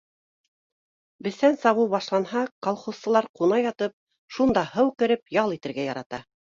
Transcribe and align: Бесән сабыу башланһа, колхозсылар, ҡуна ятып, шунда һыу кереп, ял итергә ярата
Бесән 1.27 1.57
сабыу 1.65 1.85
башланһа, 1.93 2.43
колхозсылар, 2.69 3.31
ҡуна 3.41 3.63
ятып, 3.69 3.97
шунда 4.39 4.69
һыу 4.75 4.95
кереп, 5.03 5.27
ял 5.43 5.61
итергә 5.61 5.93
ярата 5.95 6.29